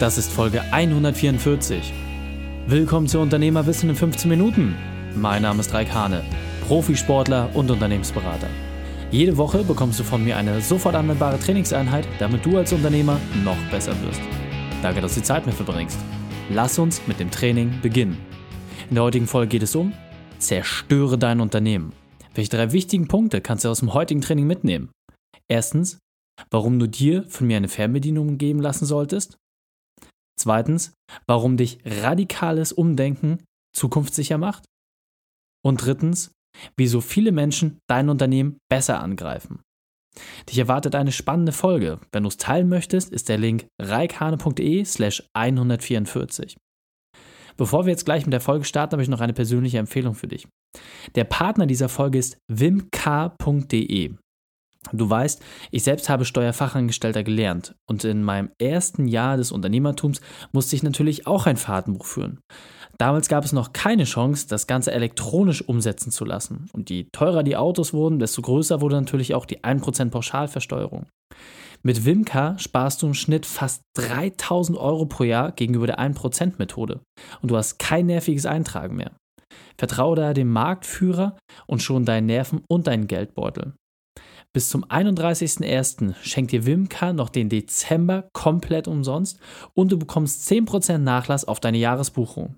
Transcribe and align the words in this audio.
Das 0.00 0.16
ist 0.16 0.32
Folge 0.32 0.62
144. 0.72 1.92
Willkommen 2.66 3.06
zu 3.06 3.20
Unternehmerwissen 3.20 3.90
in 3.90 3.96
15 3.96 4.30
Minuten. 4.30 4.74
Mein 5.14 5.42
Name 5.42 5.60
ist 5.60 5.74
Raik 5.74 5.92
Hane, 5.92 6.24
Profisportler 6.66 7.54
und 7.54 7.70
Unternehmensberater. 7.70 8.48
Jede 9.10 9.36
Woche 9.36 9.62
bekommst 9.62 10.00
du 10.00 10.04
von 10.04 10.24
mir 10.24 10.38
eine 10.38 10.62
sofort 10.62 10.94
anwendbare 10.94 11.38
Trainingseinheit, 11.38 12.08
damit 12.18 12.46
du 12.46 12.56
als 12.56 12.72
Unternehmer 12.72 13.20
noch 13.44 13.58
besser 13.70 13.92
wirst. 14.00 14.22
Danke, 14.80 15.02
dass 15.02 15.12
du 15.12 15.20
die 15.20 15.26
Zeit 15.26 15.44
mit 15.44 15.54
verbringst. 15.54 15.98
Lass 16.48 16.78
uns 16.78 17.06
mit 17.06 17.20
dem 17.20 17.30
Training 17.30 17.78
beginnen. 17.82 18.16
In 18.88 18.94
der 18.94 19.04
heutigen 19.04 19.26
Folge 19.26 19.48
geht 19.48 19.64
es 19.64 19.76
um 19.76 19.92
Zerstöre 20.38 21.18
dein 21.18 21.42
Unternehmen. 21.42 21.92
Welche 22.34 22.56
drei 22.56 22.72
wichtigen 22.72 23.06
Punkte 23.06 23.42
kannst 23.42 23.66
du 23.66 23.68
aus 23.68 23.80
dem 23.80 23.92
heutigen 23.92 24.22
Training 24.22 24.46
mitnehmen? 24.46 24.88
Erstens, 25.46 25.98
warum 26.50 26.78
du 26.78 26.86
dir 26.86 27.24
von 27.28 27.46
mir 27.46 27.58
eine 27.58 27.68
Fernbedienung 27.68 28.38
geben 28.38 28.62
lassen 28.62 28.86
solltest. 28.86 29.36
Zweitens, 30.40 30.94
warum 31.26 31.58
dich 31.58 31.78
radikales 31.84 32.72
Umdenken 32.72 33.44
zukunftssicher 33.76 34.38
macht. 34.38 34.64
Und 35.62 35.84
drittens, 35.84 36.32
wieso 36.78 37.02
viele 37.02 37.30
Menschen 37.30 37.78
dein 37.86 38.08
Unternehmen 38.08 38.56
besser 38.70 39.00
angreifen. 39.00 39.60
Dich 40.48 40.58
erwartet 40.58 40.94
eine 40.94 41.12
spannende 41.12 41.52
Folge. 41.52 42.00
Wenn 42.10 42.22
du 42.22 42.30
es 42.30 42.38
teilen 42.38 42.70
möchtest, 42.70 43.12
ist 43.12 43.28
der 43.28 43.36
Link 43.36 43.66
reikhane.de 43.78 44.84
slash 44.86 45.22
144. 45.34 46.56
Bevor 47.58 47.84
wir 47.84 47.90
jetzt 47.90 48.06
gleich 48.06 48.24
mit 48.24 48.32
der 48.32 48.40
Folge 48.40 48.64
starten, 48.64 48.92
habe 48.92 49.02
ich 49.02 49.10
noch 49.10 49.20
eine 49.20 49.34
persönliche 49.34 49.76
Empfehlung 49.76 50.14
für 50.14 50.26
dich. 50.26 50.48
Der 51.16 51.24
Partner 51.24 51.66
dieser 51.66 51.90
Folge 51.90 52.18
ist 52.18 52.38
wimk.de. 52.48 54.14
Du 54.92 55.08
weißt, 55.08 55.42
ich 55.70 55.82
selbst 55.82 56.08
habe 56.08 56.24
Steuerfachangestellter 56.24 57.22
gelernt 57.22 57.74
und 57.86 58.04
in 58.04 58.22
meinem 58.22 58.50
ersten 58.58 59.06
Jahr 59.06 59.36
des 59.36 59.52
Unternehmertums 59.52 60.20
musste 60.52 60.74
ich 60.74 60.82
natürlich 60.82 61.26
auch 61.26 61.46
ein 61.46 61.58
Fahrtenbuch 61.58 62.06
führen. 62.06 62.40
Damals 62.96 63.28
gab 63.28 63.44
es 63.44 63.52
noch 63.52 63.72
keine 63.72 64.04
Chance, 64.04 64.46
das 64.48 64.66
Ganze 64.66 64.92
elektronisch 64.92 65.62
umsetzen 65.66 66.10
zu 66.10 66.24
lassen. 66.24 66.66
Und 66.72 66.90
je 66.90 67.06
teurer 67.12 67.42
die 67.42 67.56
Autos 67.56 67.92
wurden, 67.92 68.18
desto 68.18 68.42
größer 68.42 68.80
wurde 68.80 68.96
natürlich 68.96 69.34
auch 69.34 69.46
die 69.46 69.60
1% 69.60 70.10
Pauschalversteuerung. 70.10 71.06
Mit 71.82 72.04
Wimka 72.04 72.58
sparst 72.58 73.00
du 73.00 73.06
im 73.06 73.14
Schnitt 73.14 73.46
fast 73.46 73.82
3000 73.96 74.76
Euro 74.76 75.06
pro 75.06 75.24
Jahr 75.24 75.52
gegenüber 75.52 75.86
der 75.86 75.98
1%-Methode. 75.98 77.00
Und 77.40 77.50
du 77.50 77.56
hast 77.56 77.78
kein 77.78 78.06
nerviges 78.06 78.44
Eintragen 78.44 78.96
mehr. 78.96 79.12
Vertraue 79.78 80.16
da 80.16 80.34
dem 80.34 80.52
Marktführer 80.52 81.38
und 81.66 81.82
schon 81.82 82.04
deinen 82.04 82.26
Nerven 82.26 82.62
und 82.68 82.86
deinen 82.86 83.06
Geldbeutel. 83.06 83.72
Bis 84.52 84.68
zum 84.68 84.84
31.01. 84.84 86.14
schenkt 86.22 86.50
dir 86.50 86.66
Wimka 86.66 87.12
noch 87.12 87.28
den 87.28 87.48
Dezember 87.48 88.28
komplett 88.32 88.88
umsonst 88.88 89.38
und 89.74 89.92
du 89.92 89.98
bekommst 89.98 90.50
10% 90.50 90.98
Nachlass 90.98 91.44
auf 91.44 91.60
deine 91.60 91.78
Jahresbuchung. 91.78 92.56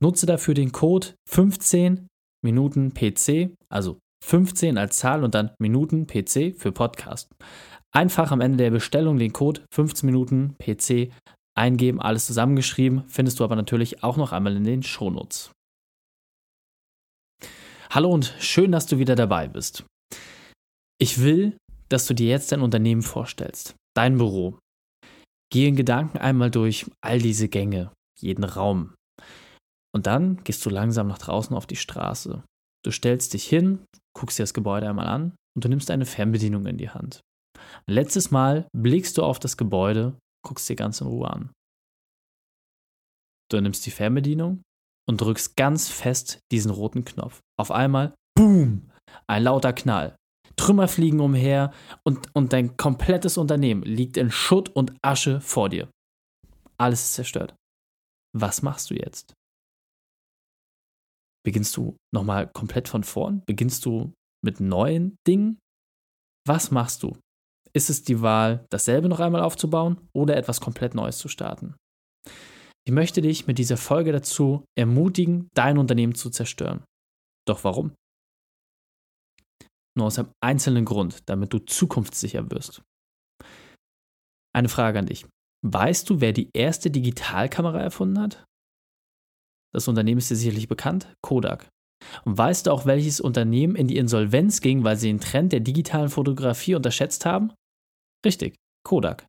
Nutze 0.00 0.24
dafür 0.24 0.54
den 0.54 0.72
Code 0.72 1.08
15 1.28 2.06
Minuten 2.42 2.94
PC, 2.94 3.50
also 3.68 3.98
15 4.24 4.78
als 4.78 4.96
Zahl 4.96 5.22
und 5.22 5.34
dann 5.34 5.50
Minuten 5.58 6.06
PC 6.06 6.54
für 6.56 6.72
Podcast. 6.72 7.30
Einfach 7.92 8.32
am 8.32 8.40
Ende 8.40 8.56
der 8.56 8.70
Bestellung 8.70 9.18
den 9.18 9.34
Code 9.34 9.66
15 9.70 10.06
Minuten 10.06 10.56
PC 10.58 11.12
eingeben, 11.54 12.00
alles 12.00 12.26
zusammengeschrieben, 12.26 13.04
findest 13.08 13.38
du 13.38 13.44
aber 13.44 13.54
natürlich 13.54 14.02
auch 14.02 14.16
noch 14.16 14.32
einmal 14.32 14.56
in 14.56 14.64
den 14.64 14.82
Shownotes. 14.82 15.52
Hallo 17.90 18.10
und 18.10 18.34
schön, 18.40 18.72
dass 18.72 18.86
du 18.86 18.98
wieder 18.98 19.14
dabei 19.14 19.46
bist. 19.46 19.84
Ich 21.00 21.20
will, 21.20 21.56
dass 21.88 22.06
du 22.06 22.14
dir 22.14 22.28
jetzt 22.28 22.52
dein 22.52 22.60
Unternehmen 22.60 23.02
vorstellst, 23.02 23.74
dein 23.94 24.18
Büro. 24.18 24.58
Geh 25.52 25.68
in 25.68 25.76
Gedanken 25.76 26.18
einmal 26.18 26.50
durch 26.50 26.86
all 27.00 27.18
diese 27.18 27.48
Gänge, 27.48 27.92
jeden 28.18 28.44
Raum. 28.44 28.94
Und 29.94 30.06
dann 30.06 30.42
gehst 30.42 30.64
du 30.66 30.70
langsam 30.70 31.06
nach 31.06 31.18
draußen 31.18 31.54
auf 31.54 31.66
die 31.66 31.76
Straße. 31.76 32.42
Du 32.84 32.90
stellst 32.90 33.32
dich 33.32 33.46
hin, 33.46 33.84
guckst 34.16 34.38
dir 34.38 34.42
das 34.42 34.54
Gebäude 34.54 34.88
einmal 34.88 35.06
an 35.06 35.36
und 35.56 35.64
du 35.64 35.68
nimmst 35.68 35.90
eine 35.90 36.06
Fernbedienung 36.06 36.66
in 36.66 36.78
die 36.78 36.90
Hand. 36.90 37.20
Letztes 37.86 38.30
Mal 38.30 38.68
blickst 38.76 39.16
du 39.16 39.22
auf 39.22 39.38
das 39.38 39.56
Gebäude, 39.56 40.18
guckst 40.44 40.68
dir 40.68 40.76
ganz 40.76 41.00
in 41.00 41.06
Ruhe 41.06 41.30
an. 41.30 41.52
Du 43.50 43.60
nimmst 43.60 43.86
die 43.86 43.90
Fernbedienung 43.90 44.62
und 45.08 45.20
drückst 45.20 45.56
ganz 45.56 45.88
fest 45.88 46.40
diesen 46.50 46.70
roten 46.70 47.04
Knopf. 47.04 47.40
Auf 47.58 47.70
einmal, 47.70 48.14
boom, 48.36 48.90
ein 49.26 49.44
lauter 49.44 49.72
Knall. 49.72 50.16
Trümmer 50.56 50.88
fliegen 50.88 51.20
umher 51.20 51.72
und, 52.04 52.28
und 52.34 52.52
dein 52.52 52.76
komplettes 52.76 53.36
Unternehmen 53.36 53.82
liegt 53.82 54.16
in 54.16 54.30
Schutt 54.30 54.68
und 54.68 54.94
Asche 55.02 55.40
vor 55.40 55.68
dir. 55.68 55.88
Alles 56.78 57.04
ist 57.04 57.14
zerstört. 57.14 57.54
Was 58.36 58.62
machst 58.62 58.90
du 58.90 58.94
jetzt? 58.94 59.34
Beginnst 61.44 61.76
du 61.76 61.96
nochmal 62.12 62.48
komplett 62.48 62.88
von 62.88 63.04
vorn? 63.04 63.42
Beginnst 63.46 63.84
du 63.84 64.12
mit 64.42 64.60
neuen 64.60 65.16
Dingen? 65.26 65.58
Was 66.46 66.70
machst 66.70 67.02
du? 67.02 67.16
Ist 67.72 67.90
es 67.90 68.02
die 68.02 68.22
Wahl, 68.22 68.66
dasselbe 68.70 69.08
noch 69.08 69.20
einmal 69.20 69.42
aufzubauen 69.42 70.08
oder 70.14 70.36
etwas 70.36 70.60
komplett 70.60 70.94
Neues 70.94 71.18
zu 71.18 71.28
starten? 71.28 71.74
Ich 72.86 72.92
möchte 72.92 73.22
dich 73.22 73.46
mit 73.46 73.58
dieser 73.58 73.76
Folge 73.76 74.12
dazu 74.12 74.64
ermutigen, 74.78 75.48
dein 75.54 75.78
Unternehmen 75.78 76.14
zu 76.14 76.30
zerstören. 76.30 76.84
Doch 77.46 77.64
warum? 77.64 77.94
Nur 79.96 80.06
aus 80.06 80.18
einem 80.18 80.32
einzelnen 80.42 80.84
Grund, 80.84 81.28
damit 81.28 81.52
du 81.52 81.58
zukunftssicher 81.58 82.50
wirst. 82.50 82.82
Eine 84.54 84.68
Frage 84.68 84.98
an 84.98 85.06
dich. 85.06 85.26
Weißt 85.66 86.10
du, 86.10 86.20
wer 86.20 86.32
die 86.32 86.50
erste 86.52 86.90
Digitalkamera 86.90 87.80
erfunden 87.80 88.20
hat? 88.20 88.44
Das 89.72 89.88
Unternehmen 89.88 90.18
ist 90.18 90.30
dir 90.30 90.36
sicherlich 90.36 90.68
bekannt, 90.68 91.12
Kodak. 91.22 91.68
Und 92.24 92.36
weißt 92.36 92.66
du 92.66 92.70
auch, 92.70 92.86
welches 92.86 93.20
Unternehmen 93.20 93.76
in 93.76 93.88
die 93.88 93.96
Insolvenz 93.96 94.60
ging, 94.60 94.84
weil 94.84 94.96
sie 94.96 95.08
den 95.08 95.20
Trend 95.20 95.52
der 95.52 95.60
digitalen 95.60 96.10
Fotografie 96.10 96.74
unterschätzt 96.74 97.24
haben? 97.24 97.52
Richtig, 98.24 98.54
Kodak. 98.86 99.26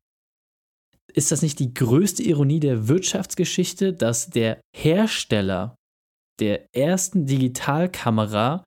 Ist 1.12 1.32
das 1.32 1.42
nicht 1.42 1.58
die 1.58 1.72
größte 1.72 2.22
Ironie 2.22 2.60
der 2.60 2.88
Wirtschaftsgeschichte, 2.88 3.92
dass 3.92 4.28
der 4.28 4.60
Hersteller 4.76 5.74
der 6.38 6.66
ersten 6.74 7.26
Digitalkamera 7.26 8.64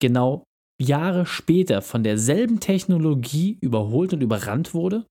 genau 0.00 0.44
Jahre 0.80 1.26
später 1.26 1.82
von 1.82 2.02
derselben 2.02 2.60
Technologie 2.60 3.58
überholt 3.60 4.12
und 4.12 4.22
überrannt 4.22 4.74
wurde? 4.74 5.06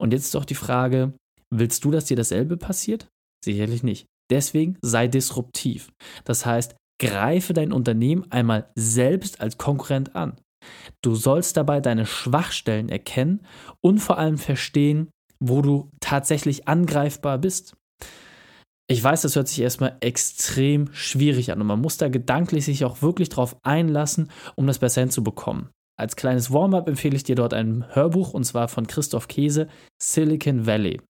Und 0.00 0.12
jetzt 0.12 0.26
ist 0.26 0.34
doch 0.34 0.44
die 0.44 0.54
Frage, 0.54 1.14
willst 1.50 1.84
du, 1.84 1.90
dass 1.90 2.04
dir 2.04 2.16
dasselbe 2.16 2.56
passiert? 2.56 3.08
Sicherlich 3.44 3.82
nicht. 3.82 4.06
Deswegen 4.30 4.76
sei 4.82 5.08
disruptiv. 5.08 5.90
Das 6.24 6.44
heißt, 6.44 6.76
greife 7.00 7.52
dein 7.52 7.72
Unternehmen 7.72 8.30
einmal 8.30 8.70
selbst 8.74 9.40
als 9.40 9.56
Konkurrent 9.56 10.14
an. 10.14 10.38
Du 11.02 11.14
sollst 11.14 11.56
dabei 11.56 11.80
deine 11.80 12.04
Schwachstellen 12.04 12.88
erkennen 12.88 13.46
und 13.80 14.00
vor 14.00 14.18
allem 14.18 14.38
verstehen, 14.38 15.08
wo 15.40 15.62
du 15.62 15.90
tatsächlich 16.00 16.66
angreifbar 16.66 17.38
bist. 17.38 17.76
Ich 18.90 19.04
weiß, 19.04 19.20
das 19.20 19.36
hört 19.36 19.48
sich 19.48 19.60
erstmal 19.60 19.98
extrem 20.00 20.88
schwierig 20.92 21.52
an 21.52 21.60
und 21.60 21.66
man 21.66 21.80
muss 21.80 21.98
da 21.98 22.08
gedanklich 22.08 22.64
sich 22.64 22.86
auch 22.86 23.02
wirklich 23.02 23.28
drauf 23.28 23.56
einlassen, 23.62 24.30
um 24.56 24.66
das 24.66 24.78
besser 24.78 25.02
hinzubekommen. 25.02 25.68
Als 25.98 26.16
kleines 26.16 26.52
Warm-up 26.52 26.88
empfehle 26.88 27.16
ich 27.16 27.24
dir 27.24 27.34
dort 27.34 27.52
ein 27.52 27.84
Hörbuch 27.94 28.32
und 28.32 28.44
zwar 28.44 28.68
von 28.68 28.86
Christoph 28.86 29.28
Käse, 29.28 29.68
Silicon 30.02 30.64
Valley. 30.64 31.02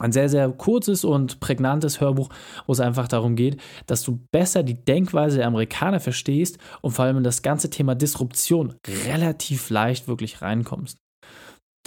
Ein 0.00 0.10
sehr, 0.10 0.28
sehr 0.28 0.50
kurzes 0.50 1.04
und 1.04 1.38
prägnantes 1.38 2.00
Hörbuch, 2.00 2.30
wo 2.66 2.72
es 2.72 2.80
einfach 2.80 3.06
darum 3.06 3.36
geht, 3.36 3.60
dass 3.86 4.02
du 4.02 4.18
besser 4.32 4.64
die 4.64 4.82
Denkweise 4.82 5.36
der 5.36 5.46
Amerikaner 5.46 6.00
verstehst 6.00 6.58
und 6.82 6.92
vor 6.92 7.04
allem 7.04 7.18
in 7.18 7.24
das 7.24 7.42
ganze 7.42 7.70
Thema 7.70 7.94
Disruption 7.94 8.74
relativ 9.06 9.70
leicht 9.70 10.08
wirklich 10.08 10.42
reinkommst. 10.42 10.98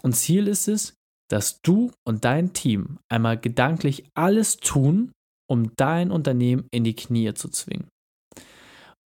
Und 0.04 0.14
Ziel 0.14 0.48
ist 0.48 0.70
es, 0.70 0.94
dass 1.30 1.62
du 1.62 1.92
und 2.06 2.24
dein 2.24 2.54
Team 2.54 3.00
einmal 3.10 3.38
gedanklich 3.38 4.06
alles 4.14 4.56
tun, 4.56 5.12
um 5.50 5.76
dein 5.76 6.12
Unternehmen 6.12 6.68
in 6.72 6.84
die 6.84 6.96
Knie 6.96 7.34
zu 7.34 7.50
zwingen. 7.50 7.88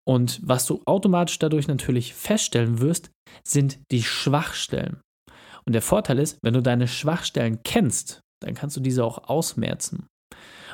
Und 0.08 0.40
was 0.44 0.66
du 0.66 0.82
automatisch 0.86 1.40
dadurch 1.40 1.68
natürlich 1.68 2.14
feststellen 2.14 2.82
wirst, 2.82 3.12
sind 3.44 3.80
die 3.92 4.04
Schwachstellen. 4.04 5.00
Und 5.66 5.74
der 5.74 5.82
Vorteil 5.82 6.20
ist, 6.20 6.40
wenn 6.42 6.54
du 6.54 6.62
deine 6.62 6.88
Schwachstellen 6.88 7.62
kennst, 7.64 8.22
dann 8.42 8.56
kannst 8.56 8.76
du 8.76 8.82
diese 8.82 9.06
auch 9.06 9.30
ausmerzen. 9.30 10.08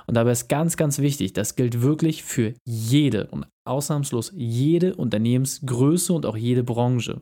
Und 0.08 0.16
dabei 0.16 0.32
ist 0.32 0.48
ganz, 0.48 0.78
ganz 0.78 1.00
wichtig, 1.00 1.34
das 1.34 1.56
gilt 1.56 1.82
wirklich 1.82 2.24
für 2.24 2.54
jede 2.64 3.28
und 3.28 3.46
ausnahmslos 3.66 4.32
jede 4.34 4.96
Unternehmensgröße 4.96 6.14
und 6.14 6.26
auch 6.26 6.38
jede 6.38 6.64
Branche. 6.64 7.22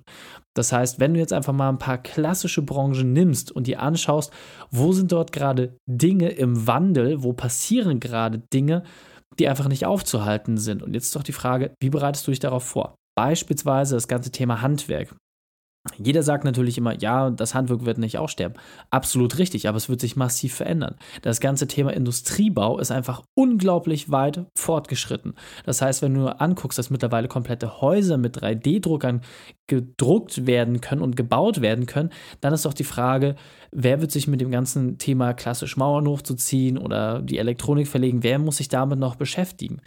Das 0.55 0.71
heißt, 0.71 0.99
wenn 0.99 1.15
du 1.15 1.19
jetzt 1.19 1.33
einfach 1.33 1.53
mal 1.53 1.69
ein 1.69 1.79
paar 1.79 1.97
klassische 1.97 2.61
Branchen 2.61 3.11
nimmst 3.11 3.51
und 3.51 3.65
dir 3.65 3.81
anschaust, 3.81 4.31
wo 4.69 4.91
sind 4.91 5.11
dort 5.11 5.31
gerade 5.31 5.77
Dinge 5.87 6.29
im 6.29 6.67
Wandel, 6.67 7.23
wo 7.23 7.33
passieren 7.33 7.99
gerade 7.99 8.37
Dinge, 8.53 8.83
die 9.39 9.49
einfach 9.49 9.67
nicht 9.67 9.85
aufzuhalten 9.85 10.57
sind. 10.57 10.83
Und 10.83 10.93
jetzt 10.93 11.05
ist 11.05 11.15
doch 11.15 11.23
die 11.23 11.33
Frage, 11.33 11.73
wie 11.81 11.89
bereitest 11.89 12.27
du 12.27 12.31
dich 12.31 12.39
darauf 12.39 12.63
vor? 12.63 12.95
Beispielsweise 13.17 13.95
das 13.95 14.07
ganze 14.07 14.31
Thema 14.31 14.61
Handwerk. 14.61 15.15
Jeder 15.97 16.23
sagt 16.23 16.43
natürlich 16.43 16.77
immer, 16.77 16.99
ja, 16.99 17.29
das 17.29 17.55
Handwerk 17.55 17.85
wird 17.85 17.97
nicht 17.97 18.17
aussterben. 18.17 18.57
Absolut 18.89 19.37
richtig, 19.37 19.67
aber 19.67 19.77
es 19.77 19.89
wird 19.89 20.01
sich 20.01 20.15
massiv 20.15 20.55
verändern. 20.55 20.95
Das 21.21 21.39
ganze 21.39 21.67
Thema 21.67 21.93
Industriebau 21.93 22.79
ist 22.79 22.91
einfach 22.91 23.23
unglaublich 23.33 24.11
weit 24.11 24.45
fortgeschritten. 24.55 25.33
Das 25.65 25.81
heißt, 25.81 26.01
wenn 26.01 26.13
du 26.13 26.27
anguckst, 26.27 26.77
dass 26.77 26.89
mittlerweile 26.89 27.27
komplette 27.27 27.81
Häuser 27.81 28.17
mit 28.17 28.37
3D-Druckern 28.37 29.21
gedruckt 29.67 30.45
werden 30.45 30.81
können 30.81 31.01
und 31.01 31.15
gebaut 31.15 31.61
werden 31.61 31.85
können, 31.85 32.11
dann 32.41 32.53
ist 32.53 32.65
doch 32.65 32.73
die 32.73 32.83
Frage, 32.83 33.35
wer 33.71 34.01
wird 34.01 34.11
sich 34.11 34.27
mit 34.27 34.41
dem 34.41 34.51
ganzen 34.51 34.97
Thema 34.97 35.33
klassisch 35.33 35.77
Mauern 35.77 36.07
hochzuziehen 36.07 36.77
oder 36.77 37.21
die 37.21 37.37
Elektronik 37.37 37.87
verlegen, 37.87 38.23
wer 38.23 38.39
muss 38.39 38.57
sich 38.57 38.67
damit 38.67 38.99
noch 38.99 39.15
beschäftigen? 39.15 39.81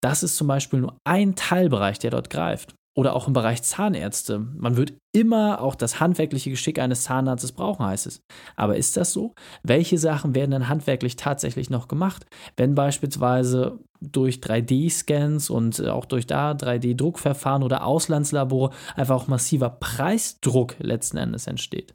Das 0.00 0.22
ist 0.22 0.36
zum 0.36 0.46
Beispiel 0.46 0.80
nur 0.80 0.96
ein 1.04 1.34
Teilbereich, 1.34 1.98
der 1.98 2.12
dort 2.12 2.30
greift 2.30 2.77
oder 2.98 3.14
auch 3.14 3.28
im 3.28 3.32
Bereich 3.32 3.62
Zahnärzte. 3.62 4.40
Man 4.40 4.76
wird 4.76 4.92
immer 5.12 5.60
auch 5.60 5.76
das 5.76 6.00
handwerkliche 6.00 6.50
Geschick 6.50 6.80
eines 6.80 7.04
Zahnarztes 7.04 7.52
brauchen, 7.52 7.86
heißt 7.86 8.08
es. 8.08 8.22
Aber 8.56 8.76
ist 8.76 8.96
das 8.96 9.12
so? 9.12 9.36
Welche 9.62 9.98
Sachen 9.98 10.34
werden 10.34 10.50
denn 10.50 10.68
handwerklich 10.68 11.14
tatsächlich 11.14 11.70
noch 11.70 11.86
gemacht? 11.86 12.26
Wenn 12.56 12.74
beispielsweise 12.74 13.78
durch 14.00 14.38
3D-Scans 14.38 15.48
und 15.48 15.80
auch 15.86 16.06
durch 16.06 16.26
da 16.26 16.50
3D-Druckverfahren 16.50 17.62
oder 17.62 17.86
Auslandslabore 17.86 18.74
einfach 18.96 19.14
auch 19.14 19.28
massiver 19.28 19.70
Preisdruck 19.70 20.74
letzten 20.80 21.18
Endes 21.18 21.46
entsteht. 21.46 21.94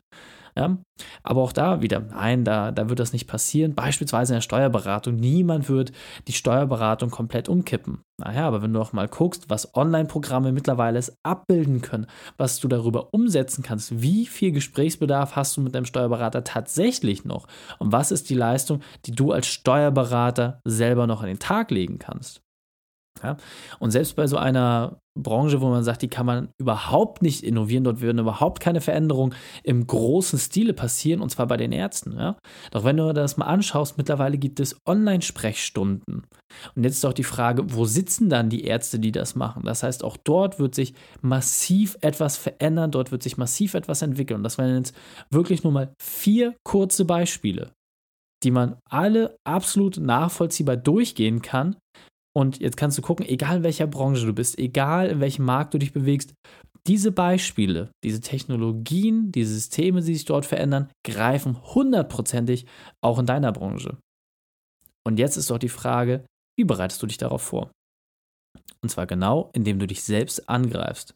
Ja? 0.57 0.77
Aber 1.23 1.41
auch 1.41 1.51
da 1.51 1.81
wieder, 1.81 1.99
nein, 1.99 2.43
da, 2.43 2.71
da 2.71 2.89
wird 2.89 2.99
das 2.99 3.13
nicht 3.13 3.27
passieren. 3.27 3.75
Beispielsweise 3.75 4.33
in 4.33 4.37
der 4.37 4.41
Steuerberatung. 4.41 5.15
Niemand 5.15 5.69
wird 5.69 5.91
die 6.27 6.33
Steuerberatung 6.33 7.09
komplett 7.09 7.49
umkippen. 7.49 8.01
Naja, 8.19 8.47
aber 8.47 8.61
wenn 8.61 8.73
du 8.73 8.79
auch 8.79 8.93
mal 8.93 9.07
guckst, 9.07 9.49
was 9.49 9.75
Online-Programme 9.75 10.51
mittlerweile 10.51 10.93
abbilden 11.23 11.81
können, 11.81 12.05
was 12.37 12.59
du 12.59 12.67
darüber 12.67 13.13
umsetzen 13.13 13.63
kannst, 13.63 14.01
wie 14.01 14.27
viel 14.27 14.51
Gesprächsbedarf 14.51 15.35
hast 15.35 15.57
du 15.57 15.61
mit 15.61 15.73
deinem 15.73 15.85
Steuerberater 15.85 16.43
tatsächlich 16.43 17.25
noch 17.25 17.47
und 17.79 17.91
was 17.91 18.11
ist 18.11 18.29
die 18.29 18.35
Leistung, 18.35 18.81
die 19.05 19.11
du 19.11 19.31
als 19.31 19.47
Steuerberater 19.47 20.61
selber 20.63 21.07
noch 21.07 21.21
an 21.21 21.27
den 21.27 21.39
Tag 21.39 21.71
legen 21.71 21.97
kannst. 21.97 22.41
Ja? 23.23 23.37
Und 23.79 23.91
selbst 23.91 24.15
bei 24.15 24.27
so 24.27 24.37
einer 24.37 24.99
Branche, 25.15 25.61
wo 25.61 25.69
man 25.69 25.83
sagt, 25.83 26.01
die 26.01 26.07
kann 26.07 26.25
man 26.25 26.49
überhaupt 26.57 27.21
nicht 27.21 27.43
innovieren, 27.43 27.83
dort 27.83 28.01
würden 28.01 28.19
überhaupt 28.19 28.59
keine 28.59 28.81
Veränderungen 28.81 29.35
im 29.63 29.85
großen 29.85 30.39
Stile 30.39 30.73
passieren, 30.73 31.21
und 31.21 31.29
zwar 31.29 31.47
bei 31.47 31.57
den 31.57 31.71
Ärzten. 31.71 32.17
Ja? 32.17 32.37
Doch 32.71 32.83
wenn 32.83 32.97
du 32.97 33.13
das 33.13 33.37
mal 33.37 33.45
anschaust, 33.45 33.97
mittlerweile 33.97 34.37
gibt 34.37 34.59
es 34.59 34.75
Online-Sprechstunden. 34.87 36.25
Und 36.75 36.83
jetzt 36.83 36.95
ist 36.95 37.05
auch 37.05 37.13
die 37.13 37.23
Frage, 37.23 37.63
wo 37.73 37.85
sitzen 37.85 38.29
dann 38.29 38.49
die 38.49 38.63
Ärzte, 38.63 38.99
die 38.99 39.11
das 39.11 39.35
machen? 39.35 39.63
Das 39.65 39.83
heißt, 39.83 40.03
auch 40.03 40.17
dort 40.17 40.59
wird 40.59 40.73
sich 40.73 40.93
massiv 41.21 41.97
etwas 42.01 42.37
verändern, 42.37 42.91
dort 42.91 43.11
wird 43.11 43.21
sich 43.21 43.37
massiv 43.37 43.75
etwas 43.75 44.01
entwickeln. 44.01 44.37
Und 44.37 44.43
das 44.43 44.57
wären 44.57 44.75
jetzt 44.77 44.95
wirklich 45.29 45.63
nur 45.63 45.73
mal 45.73 45.93
vier 46.01 46.55
kurze 46.63 47.05
Beispiele, 47.05 47.71
die 48.43 48.51
man 48.51 48.77
alle 48.89 49.37
absolut 49.47 49.97
nachvollziehbar 49.97 50.77
durchgehen 50.77 51.41
kann, 51.41 51.75
und 52.35 52.59
jetzt 52.59 52.77
kannst 52.77 52.97
du 52.97 53.01
gucken, 53.01 53.25
egal 53.25 53.57
in 53.57 53.63
welcher 53.63 53.87
Branche 53.87 54.25
du 54.25 54.33
bist, 54.33 54.57
egal 54.57 55.09
in 55.09 55.19
welchem 55.19 55.45
Markt 55.45 55.73
du 55.73 55.77
dich 55.77 55.93
bewegst, 55.93 56.33
diese 56.87 57.11
Beispiele, 57.11 57.91
diese 58.03 58.21
Technologien, 58.21 59.31
diese 59.31 59.53
Systeme, 59.53 60.01
die 60.01 60.15
sich 60.15 60.25
dort 60.25 60.45
verändern, 60.45 60.89
greifen 61.05 61.61
hundertprozentig 61.75 62.65
auch 63.01 63.19
in 63.19 63.25
deiner 63.25 63.51
Branche. 63.51 63.97
Und 65.05 65.19
jetzt 65.19 65.37
ist 65.37 65.49
doch 65.49 65.59
die 65.59 65.69
Frage, 65.69 66.25
wie 66.57 66.65
bereitest 66.65 67.01
du 67.01 67.07
dich 67.07 67.17
darauf 67.17 67.41
vor? 67.41 67.71
Und 68.81 68.89
zwar 68.89 69.07
genau, 69.07 69.49
indem 69.53 69.79
du 69.79 69.87
dich 69.87 70.03
selbst 70.03 70.49
angreifst. 70.49 71.15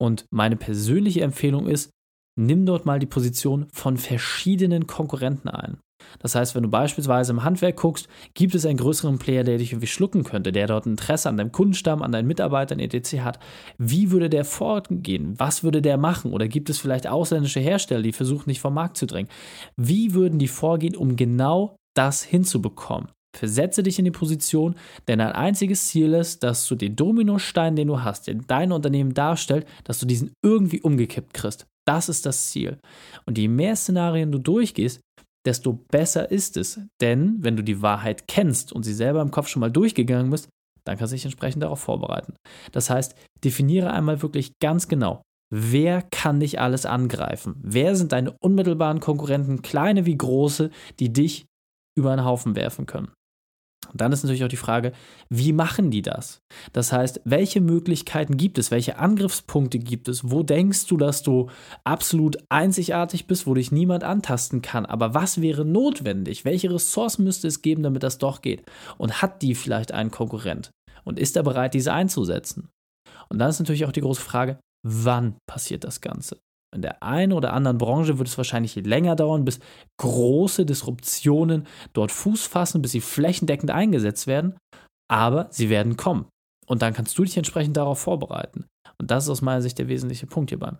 Und 0.00 0.26
meine 0.30 0.56
persönliche 0.56 1.22
Empfehlung 1.22 1.68
ist, 1.68 1.90
nimm 2.38 2.66
dort 2.66 2.86
mal 2.86 2.98
die 2.98 3.06
Position 3.06 3.68
von 3.72 3.96
verschiedenen 3.96 4.86
Konkurrenten 4.86 5.48
ein. 5.48 5.78
Das 6.18 6.34
heißt, 6.34 6.54
wenn 6.54 6.62
du 6.62 6.68
beispielsweise 6.68 7.32
im 7.32 7.44
Handwerk 7.44 7.76
guckst, 7.76 8.08
gibt 8.34 8.54
es 8.54 8.66
einen 8.66 8.78
größeren 8.78 9.18
Player, 9.18 9.44
der 9.44 9.58
dich 9.58 9.72
irgendwie 9.72 9.86
schlucken 9.86 10.24
könnte, 10.24 10.52
der 10.52 10.66
dort 10.66 10.86
Interesse 10.86 11.28
an 11.28 11.36
deinem 11.36 11.52
Kundenstamm, 11.52 12.02
an 12.02 12.12
deinen 12.12 12.28
Mitarbeitern 12.28 12.78
etc. 12.78 13.20
hat. 13.20 13.38
Wie 13.78 14.10
würde 14.10 14.30
der 14.30 14.44
vorgehen? 14.44 15.34
Was 15.38 15.62
würde 15.62 15.82
der 15.82 15.96
machen? 15.96 16.32
Oder 16.32 16.48
gibt 16.48 16.70
es 16.70 16.78
vielleicht 16.78 17.06
ausländische 17.06 17.60
Hersteller, 17.60 18.02
die 18.02 18.12
versuchen, 18.12 18.48
dich 18.48 18.60
vom 18.60 18.74
Markt 18.74 18.96
zu 18.96 19.06
drängen? 19.06 19.30
Wie 19.76 20.14
würden 20.14 20.38
die 20.38 20.48
vorgehen, 20.48 20.96
um 20.96 21.16
genau 21.16 21.76
das 21.94 22.22
hinzubekommen? 22.22 23.08
Versetze 23.34 23.82
dich 23.82 23.98
in 23.98 24.04
die 24.04 24.12
Position, 24.12 24.76
denn 25.08 25.20
ein 25.20 25.32
einziges 25.32 25.88
Ziel 25.88 26.14
ist, 26.14 26.44
dass 26.44 26.68
du 26.68 26.76
den 26.76 26.94
Dominostein, 26.94 27.74
den 27.74 27.88
du 27.88 28.02
hast, 28.02 28.28
den 28.28 28.44
dein 28.46 28.70
Unternehmen 28.70 29.12
darstellt, 29.12 29.66
dass 29.82 29.98
du 29.98 30.06
diesen 30.06 30.32
irgendwie 30.42 30.80
umgekippt 30.80 31.34
kriegst. 31.34 31.66
Das 31.84 32.08
ist 32.08 32.24
das 32.26 32.50
Ziel. 32.50 32.78
Und 33.26 33.36
je 33.36 33.48
mehr 33.48 33.76
Szenarien 33.76 34.30
du 34.30 34.38
durchgehst, 34.38 35.00
desto 35.46 35.72
besser 35.90 36.30
ist 36.30 36.56
es. 36.56 36.80
Denn 37.00 37.36
wenn 37.40 37.56
du 37.56 37.62
die 37.62 37.82
Wahrheit 37.82 38.28
kennst 38.28 38.72
und 38.72 38.82
sie 38.82 38.94
selber 38.94 39.22
im 39.22 39.30
Kopf 39.30 39.48
schon 39.48 39.60
mal 39.60 39.70
durchgegangen 39.70 40.30
bist, 40.30 40.48
dann 40.84 40.98
kannst 40.98 41.12
du 41.12 41.16
dich 41.16 41.24
entsprechend 41.24 41.62
darauf 41.62 41.80
vorbereiten. 41.80 42.34
Das 42.72 42.90
heißt, 42.90 43.14
definiere 43.42 43.92
einmal 43.92 44.22
wirklich 44.22 44.52
ganz 44.60 44.88
genau, 44.88 45.22
wer 45.50 46.02
kann 46.02 46.40
dich 46.40 46.60
alles 46.60 46.86
angreifen? 46.86 47.56
Wer 47.62 47.96
sind 47.96 48.12
deine 48.12 48.34
unmittelbaren 48.42 49.00
Konkurrenten, 49.00 49.62
kleine 49.62 50.06
wie 50.06 50.16
große, 50.16 50.70
die 51.00 51.12
dich 51.12 51.46
über 51.96 52.12
einen 52.12 52.24
Haufen 52.24 52.56
werfen 52.56 52.86
können? 52.86 53.12
Und 53.94 54.00
dann 54.00 54.10
ist 54.10 54.24
natürlich 54.24 54.42
auch 54.42 54.48
die 54.48 54.56
Frage, 54.56 54.90
wie 55.28 55.52
machen 55.52 55.92
die 55.92 56.02
das? 56.02 56.42
Das 56.72 56.92
heißt, 56.92 57.20
welche 57.24 57.60
Möglichkeiten 57.60 58.36
gibt 58.36 58.58
es? 58.58 58.72
Welche 58.72 58.98
Angriffspunkte 58.98 59.78
gibt 59.78 60.08
es? 60.08 60.28
Wo 60.28 60.42
denkst 60.42 60.86
du, 60.86 60.96
dass 60.96 61.22
du 61.22 61.48
absolut 61.84 62.38
einzigartig 62.48 63.28
bist, 63.28 63.46
wo 63.46 63.54
dich 63.54 63.70
niemand 63.70 64.02
antasten 64.02 64.62
kann? 64.62 64.84
Aber 64.84 65.14
was 65.14 65.40
wäre 65.40 65.64
notwendig? 65.64 66.44
Welche 66.44 66.74
Ressourcen 66.74 67.22
müsste 67.22 67.46
es 67.46 67.62
geben, 67.62 67.84
damit 67.84 68.02
das 68.02 68.18
doch 68.18 68.42
geht? 68.42 68.64
Und 68.98 69.22
hat 69.22 69.42
die 69.42 69.54
vielleicht 69.54 69.92
einen 69.92 70.10
Konkurrent? 70.10 70.72
Und 71.04 71.20
ist 71.20 71.36
er 71.36 71.44
bereit, 71.44 71.74
diese 71.74 71.92
einzusetzen? 71.92 72.70
Und 73.28 73.38
dann 73.38 73.50
ist 73.50 73.60
natürlich 73.60 73.84
auch 73.84 73.92
die 73.92 74.00
große 74.00 74.20
Frage, 74.20 74.58
wann 74.84 75.36
passiert 75.46 75.84
das 75.84 76.00
Ganze? 76.00 76.38
In 76.74 76.82
der 76.82 77.02
einen 77.02 77.32
oder 77.32 77.52
anderen 77.52 77.78
Branche 77.78 78.18
wird 78.18 78.28
es 78.28 78.36
wahrscheinlich 78.36 78.74
länger 78.74 79.16
dauern, 79.16 79.44
bis 79.44 79.60
große 79.98 80.66
Disruptionen 80.66 81.66
dort 81.92 82.10
Fuß 82.10 82.46
fassen, 82.46 82.82
bis 82.82 82.92
sie 82.92 83.00
flächendeckend 83.00 83.70
eingesetzt 83.70 84.26
werden. 84.26 84.56
Aber 85.08 85.46
sie 85.50 85.70
werden 85.70 85.96
kommen. 85.96 86.26
Und 86.66 86.82
dann 86.82 86.94
kannst 86.94 87.16
du 87.16 87.24
dich 87.24 87.36
entsprechend 87.36 87.76
darauf 87.76 88.00
vorbereiten. 88.00 88.66
Und 88.98 89.10
das 89.10 89.24
ist 89.24 89.30
aus 89.30 89.42
meiner 89.42 89.62
Sicht 89.62 89.78
der 89.78 89.88
wesentliche 89.88 90.26
Punkt 90.26 90.50
hierbei. 90.50 90.72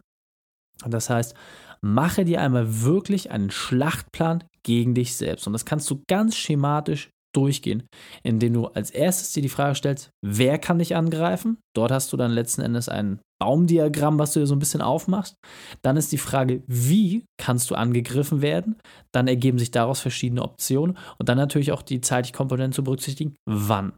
Und 0.82 0.93
das 0.93 1.11
heißt, 1.11 1.35
mache 1.81 2.25
dir 2.25 2.41
einmal 2.41 2.82
wirklich 2.82 3.31
einen 3.31 3.50
Schlachtplan 3.50 4.44
gegen 4.62 4.94
dich 4.94 5.14
selbst. 5.17 5.46
Und 5.46 5.52
das 5.52 5.64
kannst 5.64 5.91
du 5.91 6.02
ganz 6.08 6.37
schematisch 6.37 7.10
durchgehen, 7.34 7.84
indem 8.22 8.53
du 8.53 8.67
als 8.67 8.91
erstes 8.91 9.32
dir 9.32 9.43
die 9.43 9.48
Frage 9.48 9.74
stellst, 9.74 10.10
wer 10.24 10.58
kann 10.58 10.79
dich 10.79 10.96
angreifen? 10.96 11.58
Dort 11.74 11.91
hast 11.93 12.12
du 12.12 12.17
dann 12.17 12.31
letzten 12.31 12.62
Endes 12.62 12.88
ein 12.88 13.20
Baumdiagramm, 13.41 14.19
was 14.19 14.32
du 14.32 14.41
dir 14.41 14.46
so 14.46 14.55
ein 14.55 14.60
bisschen 14.60 14.81
aufmachst. 14.81 15.34
Dann 15.82 15.96
ist 15.96 16.12
die 16.12 16.19
Frage, 16.19 16.62
wie 16.67 17.24
kannst 17.38 17.70
du 17.70 17.74
angegriffen 17.74 18.41
werden? 18.41 18.76
Dann 19.12 19.29
ergeben 19.29 19.58
sich 19.58 19.70
daraus 19.70 20.00
verschiedene 20.00 20.43
Optionen 20.43 20.96
und 21.19 21.29
dann 21.29 21.36
natürlich 21.36 21.72
auch 21.72 21.82
die 21.82 22.00
zeitliche 22.00 22.36
Komponente 22.36 22.76
zu 22.76 22.84
berücksichtigen, 22.84 23.34
wann. 23.46 23.93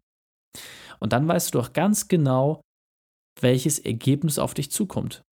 Und 0.98 1.12
dann 1.12 1.28
weißt 1.28 1.54
du 1.54 1.58
doch 1.58 1.72
ganz 1.72 2.08
genau, 2.08 2.60
welches 3.40 3.78
Ergebnis 3.78 4.38
auf 4.38 4.54
dich 4.54 4.70
zukommt. 4.70 5.22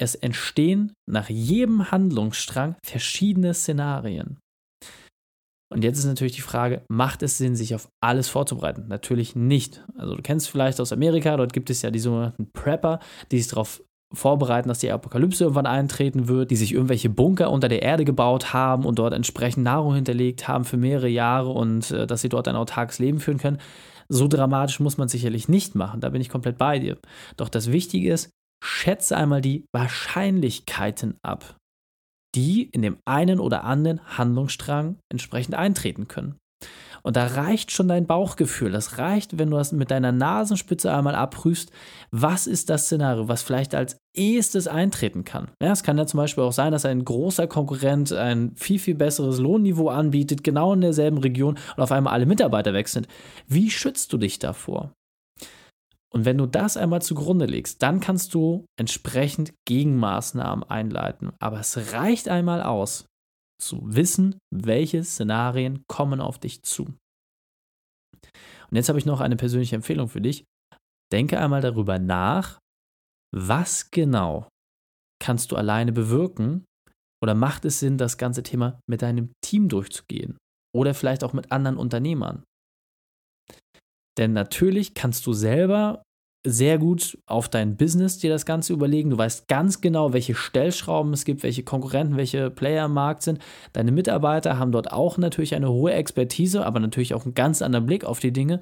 Es 0.00 0.14
entstehen 0.14 0.92
nach 1.10 1.28
jedem 1.28 1.90
Handlungsstrang 1.90 2.76
verschiedene 2.84 3.52
Szenarien. 3.52 4.38
Und 5.70 5.84
jetzt 5.84 5.98
ist 5.98 6.06
natürlich 6.06 6.34
die 6.34 6.40
Frage, 6.40 6.82
macht 6.88 7.22
es 7.22 7.38
Sinn, 7.38 7.54
sich 7.54 7.74
auf 7.74 7.88
alles 8.00 8.28
vorzubereiten? 8.28 8.86
Natürlich 8.88 9.36
nicht. 9.36 9.84
Also 9.96 10.14
du 10.14 10.22
kennst 10.22 10.48
vielleicht 10.48 10.80
aus 10.80 10.92
Amerika, 10.92 11.36
dort 11.36 11.52
gibt 11.52 11.68
es 11.68 11.82
ja 11.82 11.90
die 11.90 11.98
sogenannten 11.98 12.50
Prepper, 12.52 13.00
die 13.30 13.38
sich 13.38 13.48
darauf 13.48 13.82
vorbereiten, 14.14 14.68
dass 14.68 14.78
die 14.78 14.90
Apokalypse 14.90 15.44
irgendwann 15.44 15.66
eintreten 15.66 16.28
wird, 16.28 16.50
die 16.50 16.56
sich 16.56 16.72
irgendwelche 16.72 17.10
Bunker 17.10 17.50
unter 17.50 17.68
der 17.68 17.82
Erde 17.82 18.06
gebaut 18.06 18.54
haben 18.54 18.86
und 18.86 18.98
dort 18.98 19.12
entsprechend 19.12 19.64
Nahrung 19.64 19.94
hinterlegt 19.94 20.48
haben 20.48 20.64
für 20.64 20.78
mehrere 20.78 21.08
Jahre 21.08 21.50
und 21.50 21.90
äh, 21.90 22.06
dass 22.06 22.22
sie 22.22 22.30
dort 22.30 22.48
ein 22.48 22.56
autarkes 22.56 22.98
Leben 22.98 23.20
führen 23.20 23.38
können. 23.38 23.58
So 24.08 24.26
dramatisch 24.26 24.80
muss 24.80 24.96
man 24.96 25.08
sicherlich 25.08 25.48
nicht 25.48 25.74
machen, 25.74 26.00
da 26.00 26.08
bin 26.08 26.22
ich 26.22 26.30
komplett 26.30 26.56
bei 26.56 26.78
dir. 26.78 26.96
Doch 27.36 27.50
das 27.50 27.70
Wichtige 27.70 28.10
ist, 28.10 28.30
schätze 28.64 29.14
einmal 29.14 29.42
die 29.42 29.66
Wahrscheinlichkeiten 29.72 31.18
ab 31.22 31.58
die 32.34 32.64
in 32.64 32.82
dem 32.82 32.98
einen 33.04 33.40
oder 33.40 33.64
anderen 33.64 34.00
Handlungsstrang 34.16 34.98
entsprechend 35.10 35.54
eintreten 35.54 36.08
können. 36.08 36.36
Und 37.02 37.16
da 37.16 37.26
reicht 37.26 37.70
schon 37.70 37.88
dein 37.88 38.06
Bauchgefühl. 38.06 38.72
Das 38.72 38.98
reicht, 38.98 39.38
wenn 39.38 39.50
du 39.50 39.56
das 39.56 39.72
mit 39.72 39.90
deiner 39.90 40.12
Nasenspitze 40.12 40.92
einmal 40.92 41.14
abprüfst, 41.14 41.70
was 42.10 42.46
ist 42.46 42.70
das 42.70 42.86
Szenario, 42.86 43.28
was 43.28 43.42
vielleicht 43.42 43.74
als 43.74 43.96
ehestes 44.14 44.66
eintreten 44.66 45.24
kann. 45.24 45.48
Ja, 45.62 45.72
es 45.72 45.82
kann 45.82 45.96
ja 45.96 46.06
zum 46.06 46.18
Beispiel 46.18 46.44
auch 46.44 46.52
sein, 46.52 46.72
dass 46.72 46.84
ein 46.84 47.04
großer 47.04 47.46
Konkurrent 47.46 48.12
ein 48.12 48.52
viel, 48.56 48.78
viel 48.78 48.96
besseres 48.96 49.38
Lohnniveau 49.38 49.88
anbietet, 49.88 50.42
genau 50.42 50.72
in 50.72 50.80
derselben 50.80 51.18
Region 51.18 51.58
und 51.76 51.82
auf 51.82 51.92
einmal 51.92 52.12
alle 52.12 52.26
Mitarbeiter 52.26 52.74
weg 52.74 52.88
sind. 52.88 53.06
Wie 53.46 53.70
schützt 53.70 54.12
du 54.12 54.18
dich 54.18 54.38
davor? 54.38 54.92
Und 56.12 56.24
wenn 56.24 56.38
du 56.38 56.46
das 56.46 56.76
einmal 56.76 57.02
zugrunde 57.02 57.46
legst, 57.46 57.82
dann 57.82 58.00
kannst 58.00 58.32
du 58.34 58.64
entsprechend 58.78 59.52
Gegenmaßnahmen 59.66 60.64
einleiten. 60.64 61.32
Aber 61.38 61.60
es 61.60 61.92
reicht 61.92 62.28
einmal 62.28 62.62
aus, 62.62 63.06
zu 63.60 63.80
wissen, 63.82 64.38
welche 64.54 65.04
Szenarien 65.04 65.82
kommen 65.88 66.20
auf 66.20 66.38
dich 66.38 66.62
zu. 66.62 66.84
Und 68.70 68.76
jetzt 68.76 68.88
habe 68.88 68.98
ich 68.98 69.06
noch 69.06 69.20
eine 69.20 69.36
persönliche 69.36 69.76
Empfehlung 69.76 70.08
für 70.08 70.20
dich. 70.20 70.44
Denke 71.12 71.40
einmal 71.40 71.60
darüber 71.60 71.98
nach, 71.98 72.58
was 73.34 73.90
genau 73.90 74.48
kannst 75.22 75.52
du 75.52 75.56
alleine 75.56 75.92
bewirken 75.92 76.64
oder 77.22 77.34
macht 77.34 77.64
es 77.64 77.80
Sinn, 77.80 77.98
das 77.98 78.18
ganze 78.18 78.42
Thema 78.42 78.80
mit 78.88 79.02
deinem 79.02 79.32
Team 79.44 79.68
durchzugehen 79.68 80.38
oder 80.74 80.94
vielleicht 80.94 81.24
auch 81.24 81.32
mit 81.32 81.50
anderen 81.50 81.76
Unternehmern. 81.76 82.44
Denn 84.18 84.32
natürlich 84.32 84.94
kannst 84.94 85.26
du 85.26 85.32
selber 85.32 86.02
sehr 86.46 86.78
gut 86.78 87.18
auf 87.26 87.48
dein 87.48 87.76
Business 87.76 88.18
dir 88.18 88.30
das 88.30 88.46
Ganze 88.46 88.72
überlegen. 88.72 89.10
Du 89.10 89.18
weißt 89.18 89.48
ganz 89.48 89.80
genau, 89.80 90.12
welche 90.12 90.34
Stellschrauben 90.34 91.12
es 91.12 91.24
gibt, 91.24 91.42
welche 91.42 91.62
Konkurrenten, 91.62 92.16
welche 92.16 92.50
Player 92.50 92.86
im 92.86 92.92
Markt 92.92 93.22
sind. 93.22 93.40
Deine 93.72 93.92
Mitarbeiter 93.92 94.58
haben 94.58 94.72
dort 94.72 94.92
auch 94.92 95.18
natürlich 95.18 95.54
eine 95.54 95.70
hohe 95.70 95.92
Expertise, 95.92 96.64
aber 96.64 96.80
natürlich 96.80 97.14
auch 97.14 97.24
einen 97.24 97.34
ganz 97.34 97.62
anderen 97.62 97.86
Blick 97.86 98.04
auf 98.04 98.20
die 98.20 98.32
Dinge. 98.32 98.60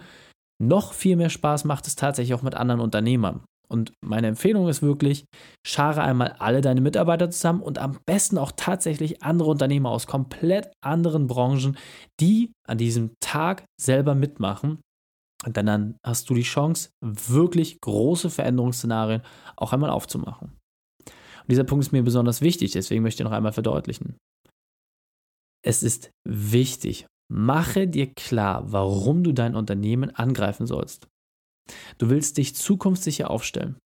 Noch 0.62 0.94
viel 0.94 1.16
mehr 1.16 1.28
Spaß 1.28 1.64
macht 1.64 1.86
es 1.86 1.96
tatsächlich 1.96 2.34
auch 2.34 2.42
mit 2.42 2.54
anderen 2.54 2.80
Unternehmern. 2.80 3.44
Und 3.68 3.92
meine 4.00 4.28
Empfehlung 4.28 4.68
ist 4.68 4.80
wirklich, 4.80 5.24
schare 5.66 6.02
einmal 6.02 6.36
alle 6.38 6.60
deine 6.60 6.80
Mitarbeiter 6.80 7.30
zusammen 7.30 7.62
und 7.62 7.78
am 7.78 7.98
besten 8.06 8.38
auch 8.38 8.52
tatsächlich 8.56 9.22
andere 9.22 9.50
Unternehmer 9.50 9.90
aus 9.90 10.06
komplett 10.06 10.70
anderen 10.80 11.26
Branchen, 11.26 11.76
die 12.20 12.52
an 12.66 12.78
diesem 12.78 13.14
Tag 13.20 13.64
selber 13.80 14.14
mitmachen 14.14 14.78
denn 15.46 15.66
dann 15.66 15.98
hast 16.04 16.28
du 16.28 16.34
die 16.34 16.42
Chance, 16.42 16.90
wirklich 17.00 17.80
große 17.80 18.30
Veränderungsszenarien 18.30 19.22
auch 19.56 19.72
einmal 19.72 19.90
aufzumachen. 19.90 20.48
Und 20.98 21.50
dieser 21.50 21.64
Punkt 21.64 21.84
ist 21.84 21.92
mir 21.92 22.02
besonders 22.02 22.40
wichtig, 22.40 22.72
deswegen 22.72 23.02
möchte 23.02 23.22
ich 23.22 23.24
noch 23.24 23.36
einmal 23.36 23.52
verdeutlichen. 23.52 24.16
Es 25.64 25.82
ist 25.82 26.10
wichtig, 26.24 27.06
mache 27.28 27.88
dir 27.88 28.12
klar, 28.12 28.72
warum 28.72 29.22
du 29.22 29.32
dein 29.32 29.54
Unternehmen 29.54 30.10
angreifen 30.10 30.66
sollst. 30.66 31.08
Du 31.98 32.10
willst 32.10 32.36
dich 32.38 32.54
zukunftssicher 32.54 33.30
aufstellen. 33.30 33.76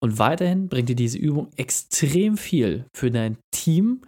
Und 0.00 0.18
weiterhin 0.18 0.68
bringt 0.68 0.88
dir 0.88 0.96
diese 0.96 1.18
Übung 1.18 1.50
extrem 1.56 2.36
viel 2.36 2.86
für 2.94 3.10
dein 3.10 3.38
Team, 3.52 4.02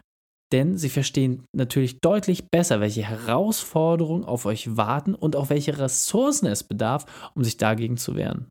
denn 0.52 0.78
sie 0.78 0.88
verstehen 0.88 1.44
natürlich 1.54 2.00
deutlich 2.00 2.48
besser, 2.50 2.80
welche 2.80 3.02
Herausforderungen 3.02 4.24
auf 4.24 4.46
euch 4.46 4.76
warten 4.76 5.14
und 5.14 5.36
auch 5.36 5.50
welche 5.50 5.78
Ressourcen 5.78 6.46
es 6.46 6.62
bedarf, 6.62 7.30
um 7.34 7.42
sich 7.42 7.56
dagegen 7.56 7.96
zu 7.96 8.14
wehren. 8.14 8.48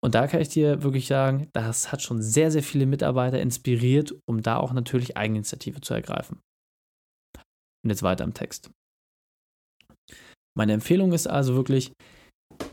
Und 0.00 0.14
da 0.14 0.28
kann 0.28 0.40
ich 0.40 0.48
dir 0.48 0.82
wirklich 0.82 1.08
sagen, 1.08 1.48
das 1.52 1.90
hat 1.90 2.02
schon 2.02 2.22
sehr, 2.22 2.52
sehr 2.52 2.62
viele 2.62 2.86
Mitarbeiter 2.86 3.40
inspiriert, 3.40 4.14
um 4.28 4.42
da 4.42 4.56
auch 4.58 4.72
natürlich 4.72 5.16
Eigeninitiative 5.16 5.80
zu 5.80 5.92
ergreifen. 5.94 6.38
Und 7.84 7.90
jetzt 7.90 8.04
weiter 8.04 8.24
im 8.24 8.34
Text. 8.34 8.70
Meine 10.56 10.72
Empfehlung 10.72 11.12
ist 11.12 11.26
also 11.26 11.56
wirklich, 11.56 11.92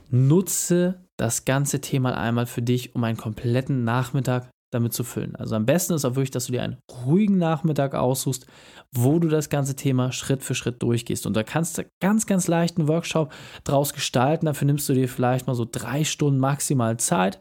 nutze 0.10 1.04
das 1.18 1.46
ganze 1.46 1.82
Thema 1.82 2.18
einmal 2.18 2.46
für 2.46 2.62
dich, 2.62 2.96
um 2.96 3.04
einen 3.04 3.18
kompletten 3.18 3.84
Nachmittag 3.84 4.50
damit 4.72 4.94
zu 4.94 5.04
füllen. 5.04 5.36
Also 5.36 5.56
am 5.56 5.66
besten 5.66 5.94
ist 5.94 6.06
auch 6.06 6.16
wirklich, 6.16 6.32
dass 6.32 6.48
du 6.48 6.52
dir 6.52 6.64
einen 6.64 6.78
ruhigen 7.06 7.38
Nachmittag 7.38 7.96
aussuchst, 7.96 8.46
wo 8.92 9.20
du 9.20 9.28
das 9.28 9.50
ganze 9.50 9.76
Thema 9.76 10.12
Schritt 10.12 10.44
für 10.44 10.56
Schritt 10.56 10.82
durchgehst. 10.82 11.26
Und 11.26 11.36
da 11.36 11.44
kannst 11.44 11.78
du 11.78 11.86
ganz, 12.02 12.26
ganz 12.26 12.48
leicht 12.48 12.78
einen 12.78 12.88
Workshop 12.88 13.32
draus 13.64 13.94
gestalten. 13.94 14.46
Dafür 14.46 14.66
nimmst 14.66 14.88
du 14.90 14.94
dir 14.94 15.08
vielleicht 15.08 15.48
mal 15.48 15.56
so 15.56 15.68
drei 15.70 16.04
Stunden 16.04 16.40
maximal 16.40 16.98
Zeit. 16.98 17.40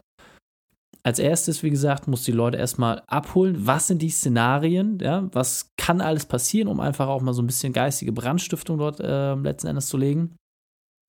Als 1.03 1.19
erstes, 1.19 1.61
wie 1.61 1.69
gesagt, 1.69 2.07
musst 2.07 2.27
du 2.27 2.31
die 2.31 2.37
Leute 2.37 2.57
erstmal 2.57 3.03
abholen. 3.05 3.67
Was 3.67 3.87
sind 3.87 4.01
die 4.01 4.09
Szenarien? 4.09 4.97
Ja? 4.99 5.29
Was 5.33 5.71
kann 5.77 6.01
alles 6.01 6.25
passieren, 6.25 6.67
um 6.67 6.79
einfach 6.79 7.07
auch 7.07 7.21
mal 7.21 7.33
so 7.33 7.43
ein 7.43 7.47
bisschen 7.47 7.73
geistige 7.73 8.11
Brandstiftung 8.11 8.79
dort 8.79 8.99
äh, 8.99 9.35
letzten 9.35 9.67
Endes 9.67 9.87
zu 9.87 9.97
legen? 9.97 10.35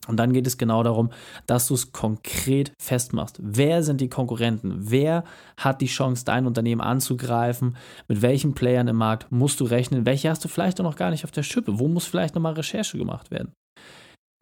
Und 0.07 0.19
dann 0.19 0.33
geht 0.33 0.47
es 0.47 0.59
genau 0.59 0.83
darum, 0.83 1.11
dass 1.47 1.67
du 1.67 1.75
es 1.75 1.93
konkret 1.93 2.73
festmachst. 2.81 3.39
Wer 3.43 3.83
sind 3.83 4.01
die 4.01 4.09
Konkurrenten? 4.09 4.75
Wer 4.91 5.25
hat 5.57 5.81
die 5.81 5.87
Chance, 5.87 6.25
dein 6.25 6.47
Unternehmen 6.47 6.81
anzugreifen? 6.81 7.77
Mit 8.09 8.23
welchen 8.23 8.55
Playern 8.55 8.89
im 8.89 8.97
Markt 8.97 9.31
musst 9.31 9.61
du 9.61 9.65
rechnen? 9.65 10.07
Welche 10.07 10.31
hast 10.31 10.45
du 10.45 10.49
vielleicht 10.49 10.79
noch 10.79 10.97
gar 10.97 11.11
nicht 11.11 11.25
auf 11.25 11.31
der 11.31 11.43
Schippe? 11.43 11.79
Wo 11.79 11.89
muss 11.89 12.07
vielleicht 12.07 12.35
nochmal 12.35 12.55
Recherche 12.55 12.99
gemacht 12.99 13.31
werden? 13.31 13.53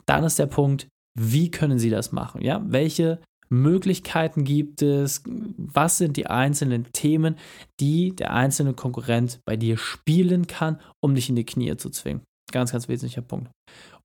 Dann 0.07 0.25
ist 0.25 0.39
der 0.39 0.47
Punkt, 0.47 0.87
wie 1.19 1.51
können 1.51 1.79
sie 1.79 1.91
das 1.91 2.13
machen? 2.13 2.43
Ja, 2.43 2.63
welche 2.67 3.21
Möglichkeiten 3.49 4.45
gibt 4.45 4.83
es? 4.83 5.23
Was 5.27 5.99
sind 5.99 6.17
die 6.17 6.27
einzelnen 6.27 6.93
Themen, 6.93 7.37
die 7.81 8.15
der 8.15 8.33
einzelne 8.33 8.75
Konkurrent 8.75 9.41
bei 9.47 9.57
dir 9.57 9.77
spielen 9.77 10.47
kann, 10.47 10.81
um 11.01 11.15
dich 11.15 11.29
in 11.29 11.37
die 11.37 11.47
Knie 11.47 11.77
zu 11.77 11.91
zwingen? 11.91 12.23
Ganz, 12.53 12.73
ganz 12.73 12.89
wesentlicher 12.89 13.23
Punkt. 13.23 13.51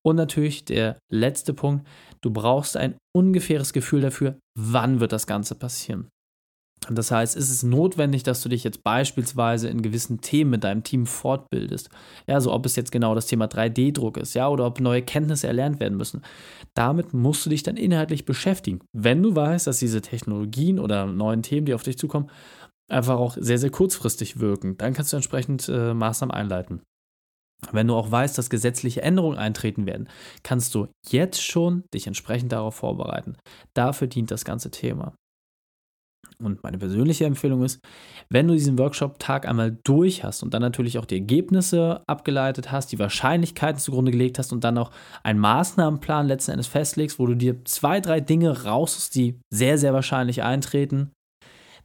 Und 0.06 0.16
natürlich 0.16 0.66
der 0.66 0.98
letzte 1.12 1.54
Punkt, 1.54 1.86
du 2.22 2.32
brauchst 2.32 2.78
ein 2.78 2.96
ungefähres 3.16 3.74
Gefühl 3.74 4.02
dafür, 4.02 4.38
wann 4.58 5.00
wird 5.00 5.12
das 5.12 5.28
Ganze 5.28 5.56
passieren. 5.56 6.08
Und 6.88 6.98
das 6.98 7.12
heißt, 7.12 7.36
ist 7.36 7.50
es 7.50 7.62
notwendig, 7.62 8.24
dass 8.24 8.42
du 8.42 8.50
dich 8.50 8.64
jetzt 8.64 8.84
beispielsweise 8.84 9.68
in 9.68 9.82
gewissen 9.82 10.22
Themen 10.22 10.52
mit 10.52 10.64
deinem 10.64 10.84
Team 10.84 11.06
fortbildest. 11.06 11.90
Ja, 12.28 12.40
so 12.40 12.54
ob 12.54 12.66
es 12.66 12.76
jetzt 12.76 12.92
genau 12.92 13.16
das 13.16 13.28
Thema 13.28 13.46
3D-Druck 13.46 14.18
ist, 14.18 14.34
ja, 14.34 14.48
oder 14.48 14.66
ob 14.66 14.80
neue 14.80 15.02
Kenntnisse 15.02 15.48
erlernt 15.48 15.80
werden 15.80 15.98
müssen. 15.98 16.22
Damit 16.74 17.14
musst 17.14 17.46
du 17.46 17.50
dich 17.50 17.64
dann 17.64 17.76
inhaltlich 17.76 18.26
beschäftigen. 18.26 18.80
Wenn 18.94 19.22
du 19.22 19.36
weißt, 19.36 19.68
dass 19.68 19.80
diese 19.80 20.02
Technologien 20.02 20.80
oder 20.80 21.06
neuen 21.06 21.44
Themen, 21.44 21.66
die 21.66 21.74
auf 21.74 21.84
dich 21.84 21.98
zukommen, 21.98 22.30
einfach 22.90 23.18
auch 23.18 23.38
sehr, 23.40 23.60
sehr 23.60 23.70
kurzfristig 23.70 24.40
wirken, 24.40 24.78
dann 24.78 24.94
kannst 24.94 25.12
du 25.14 25.18
entsprechend 25.18 25.70
äh, 25.70 25.94
Maßnahmen 25.94 26.34
einleiten. 26.34 26.82
Wenn 27.72 27.88
du 27.88 27.96
auch 27.96 28.10
weißt, 28.10 28.38
dass 28.38 28.50
gesetzliche 28.50 29.02
Änderungen 29.02 29.38
eintreten 29.38 29.86
werden, 29.86 30.08
kannst 30.44 30.74
du 30.76 30.88
jetzt 31.10 31.44
schon 31.44 31.84
dich 31.94 32.08
entsprechend 32.08 32.52
darauf 32.52 32.76
vorbereiten. 32.76 33.36
Dafür 33.74 34.08
dient 34.08 34.32
das 34.32 34.46
ganze 34.46 34.72
Thema. 34.72 35.14
Und 36.42 36.64
meine 36.64 36.78
persönliche 36.78 37.26
Empfehlung 37.26 37.64
ist, 37.64 37.80
wenn 38.30 38.48
du 38.48 38.54
diesen 38.54 38.78
Workshop-Tag 38.78 39.46
einmal 39.46 39.78
durch 39.84 40.24
hast 40.24 40.42
und 40.42 40.54
dann 40.54 40.62
natürlich 40.62 40.98
auch 40.98 41.06
die 41.06 41.16
Ergebnisse 41.16 42.02
abgeleitet 42.08 42.72
hast, 42.72 42.94
die 42.94 43.00
Wahrscheinlichkeiten 43.00 43.80
zugrunde 43.80 44.12
gelegt 44.12 44.40
hast 44.40 44.54
und 44.54 44.64
dann 44.64 44.78
auch 44.78 44.92
einen 45.24 45.40
Maßnahmenplan 45.40 46.28
letzten 46.28 46.52
Endes 46.52 46.68
festlegst, 46.68 47.20
wo 47.20 47.28
du 47.28 47.36
dir 47.36 47.66
zwei, 47.66 48.00
drei 48.00 48.22
Dinge 48.22 48.64
raussuchst, 48.64 49.16
die 49.16 49.40
sehr, 49.54 49.78
sehr 49.78 49.94
wahrscheinlich 49.94 50.42
eintreten, 50.42 51.12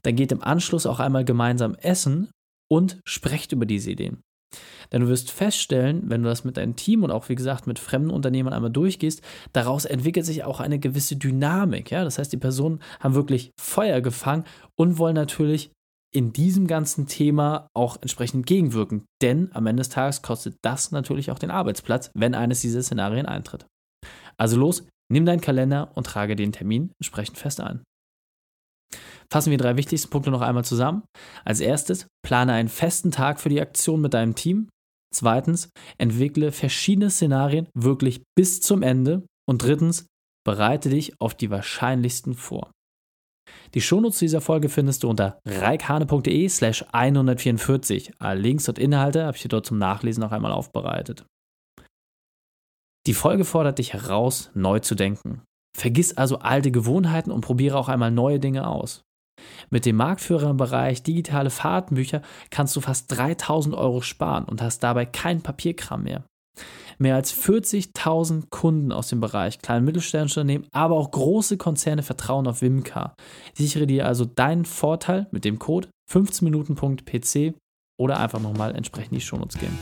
dann 0.03 0.15
geht 0.15 0.31
im 0.31 0.43
Anschluss 0.43 0.87
auch 0.87 1.01
einmal 1.01 1.25
gemeinsam 1.25 1.75
essen 1.75 2.31
und 2.71 3.01
sprecht 3.05 3.53
über 3.53 3.67
diese 3.67 3.91
Ideen. 3.91 4.21
Denn 4.93 5.03
du 5.03 5.09
wirst 5.09 5.31
feststellen, 5.31 6.03
wenn 6.07 6.23
du 6.23 6.29
das 6.29 6.45
mit 6.45 6.57
deinem 6.57 6.77
Team 6.77 7.03
und 7.03 7.11
auch 7.11 7.29
wie 7.29 7.35
gesagt 7.35 7.67
mit 7.67 7.79
fremden 7.79 8.11
Unternehmern 8.11 8.53
einmal 8.53 8.71
durchgehst, 8.71 9.23
daraus 9.53 9.85
entwickelt 9.85 10.27
sich 10.27 10.45
auch 10.45 10.61
eine 10.61 10.79
gewisse 10.79 11.17
Dynamik. 11.17 11.91
Ja? 11.91 12.05
Das 12.05 12.19
heißt, 12.19 12.33
die 12.33 12.39
Personen 12.39 12.81
haben 13.01 13.15
wirklich 13.15 13.51
Feuer 13.61 14.01
gefangen 14.01 14.45
und 14.77 14.99
wollen 14.99 15.15
natürlich 15.15 15.71
in 16.15 16.33
diesem 16.33 16.67
ganzen 16.69 17.07
Thema 17.09 17.69
auch 17.75 17.97
entsprechend 18.01 18.47
gegenwirken. 18.47 19.05
Denn 19.21 19.51
am 19.53 19.67
Ende 19.67 19.81
des 19.81 19.89
Tages 19.89 20.23
kostet 20.23 20.57
das 20.63 20.93
natürlich 20.93 21.31
auch 21.31 21.39
den 21.39 21.51
Arbeitsplatz, 21.51 22.11
wenn 22.15 22.35
eines 22.35 22.61
dieser 22.61 22.83
Szenarien 22.83 23.27
eintritt. 23.27 23.67
Also 24.37 24.57
los, 24.57 24.87
nimm 25.11 25.27
deinen 25.27 25.41
Kalender 25.41 25.91
und 25.95 26.07
trage 26.07 26.37
den 26.37 26.53
Termin 26.53 26.93
entsprechend 27.01 27.37
fest 27.37 27.61
ein. 27.61 27.83
Fassen 29.33 29.51
wir 29.51 29.59
drei 29.59 29.77
wichtigsten 29.77 30.11
Punkte 30.11 30.31
noch 30.31 30.41
einmal 30.41 30.65
zusammen. 30.65 31.03
Als 31.45 31.61
erstes, 31.61 32.07
plane 32.25 32.53
einen 32.53 32.69
festen 32.69 33.11
Tag 33.11 33.41
für 33.41 33.49
die 33.49 33.61
Aktion 33.61 34.01
mit 34.01 34.15
deinem 34.15 34.35
Team. 34.35 34.69
Zweitens, 35.15 35.71
entwickle 35.99 36.53
verschiedene 36.53 37.11
Szenarien 37.11 37.69
wirklich 37.75 38.23
bis 38.37 38.61
zum 38.61 38.83
Ende. 38.83 39.25
Und 39.49 39.63
drittens, 39.63 40.07
bereite 40.45 40.89
dich 40.89 41.21
auf 41.21 41.35
die 41.35 41.51
wahrscheinlichsten 41.51 42.35
vor. 42.35 42.71
Die 43.75 43.81
Shownotes 43.81 44.19
dieser 44.19 44.41
Folge 44.41 44.69
findest 44.69 45.03
du 45.03 45.11
unter 45.11 45.39
reikhane.de 45.45 46.49
slash 46.49 46.85
144. 46.93 48.13
Alle 48.19 48.41
Links 48.41 48.69
und 48.69 48.79
Inhalte 48.79 49.25
habe 49.25 49.37
ich 49.37 49.43
dir 49.43 49.49
dort 49.49 49.67
zum 49.67 49.79
Nachlesen 49.79 50.23
noch 50.23 50.33
einmal 50.33 50.53
aufbereitet. 50.53 51.27
Die 53.07 53.15
Folge 53.15 53.45
fordert 53.45 53.79
dich 53.79 53.93
heraus, 53.93 54.51
neu 54.55 54.79
zu 54.79 54.95
denken. 54.95 55.43
Vergiss 55.77 56.17
also 56.17 56.39
alte 56.39 56.71
Gewohnheiten 56.71 57.31
und 57.31 57.41
probiere 57.41 57.77
auch 57.77 57.89
einmal 57.89 58.11
neue 58.11 58.41
Dinge 58.41 58.67
aus. 58.67 59.03
Mit 59.71 59.87
dem 59.87 59.97
Marktführer 59.97 60.51
im 60.51 60.57
Bereich 60.57 61.03
digitale 61.03 61.51
Fahrtenbücher 61.51 62.23
kannst 62.51 62.77
du 62.77 62.81
fast 62.81 63.11
3000 63.17 63.75
Euro 63.75 64.01
sparen 64.01 64.45
und 64.45 64.63
hast 64.63 64.81
dabei 64.81 65.05
keinen 65.07 65.43
Papierkram 65.43 66.05
mehr. 66.05 66.25
Mehr 66.99 67.17
als 67.17 67.35
40.000 67.35 68.51
Kunden 68.51 68.93
aus 68.93 69.09
dem 69.09 69.21
Bereich 69.21 69.59
kleinen 69.59 69.85
mittelständische 69.85 70.41
Unternehmen, 70.41 70.69
aber 70.71 70.97
auch 70.97 71.11
große 71.11 71.57
Konzerne 71.57 72.05
vertrauen 72.05 72.47
auf 72.47 72.63
Wimka. 72.63 73.15
Sichere 73.55 73.89
dir 73.89 74.07
also 74.07 74.25
deinen 74.25 74.65
Vorteil 74.65 75.27
mit 75.33 75.45
dem 75.45 75.59
Code 75.59 75.89
15minuten.pc 76.11 77.55
oder 77.99 78.21
einfach 78.21 78.41
nochmal 78.41 78.77
entsprechend 78.77 79.17
die 79.17 79.21
Shownotes 79.21 79.59
gehen. 79.59 79.77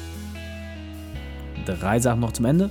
Drei 1.66 2.00
Sachen 2.00 2.20
noch 2.20 2.32
zum 2.32 2.46
Ende. 2.46 2.70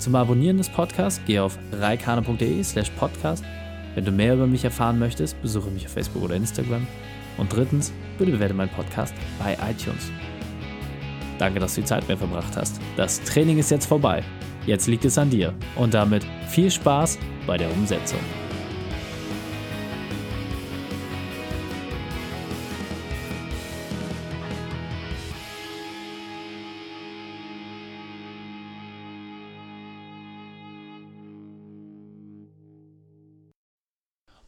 Zum 0.00 0.14
Abonnieren 0.14 0.56
des 0.56 0.70
Podcasts 0.70 1.20
geh 1.26 1.40
auf 1.40 1.58
reikane.de 1.72 2.64
slash 2.64 2.88
podcast 2.98 3.44
Wenn 3.94 4.06
du 4.06 4.10
mehr 4.10 4.32
über 4.32 4.46
mich 4.46 4.64
erfahren 4.64 4.98
möchtest, 4.98 5.40
besuche 5.42 5.70
mich 5.70 5.84
auf 5.84 5.92
Facebook 5.92 6.22
oder 6.22 6.36
Instagram. 6.36 6.86
Und 7.36 7.54
drittens, 7.54 7.92
bitte 8.16 8.32
bewerte 8.32 8.54
meinen 8.54 8.70
Podcast 8.70 9.14
bei 9.38 9.58
iTunes. 9.70 10.10
Danke, 11.38 11.60
dass 11.60 11.74
du 11.74 11.82
die 11.82 11.86
Zeit 11.86 12.00
mit 12.08 12.08
mir 12.08 12.16
verbracht 12.16 12.56
hast. 12.56 12.80
Das 12.96 13.20
Training 13.24 13.58
ist 13.58 13.70
jetzt 13.70 13.86
vorbei. 13.86 14.22
Jetzt 14.64 14.86
liegt 14.86 15.04
es 15.04 15.18
an 15.18 15.28
dir. 15.28 15.52
Und 15.76 15.92
damit 15.92 16.24
viel 16.48 16.70
Spaß 16.70 17.18
bei 17.46 17.58
der 17.58 17.70
Umsetzung. 17.70 18.20